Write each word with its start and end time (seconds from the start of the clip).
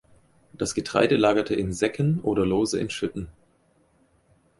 Das 0.53 0.73
Getreide 0.73 1.15
lagerte 1.15 1.53
in 1.53 1.73
Säcken 1.73 2.21
oder 2.21 2.43
lose 2.43 2.79
in 2.79 2.89
Schütten. 2.89 3.27